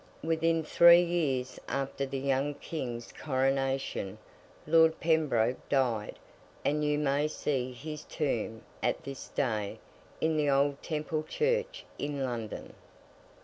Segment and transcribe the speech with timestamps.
[0.23, 4.17] Within three years after the young King's Coronation,
[4.65, 6.17] Lord Pembroke died;
[6.65, 9.77] and you may see his tomb, at this day,
[10.19, 12.73] in the old Temple Church in London.